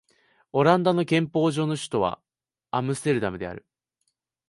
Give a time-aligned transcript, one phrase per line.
[0.51, 2.19] オランダの憲法上の首都は
[2.71, 3.67] アムステルダムである